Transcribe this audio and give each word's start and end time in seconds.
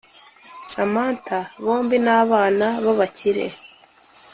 samantha 0.71 1.39
bombi 1.63 1.97
ni 2.05 2.11
abana 2.21 2.65
b’abakire 2.83 3.45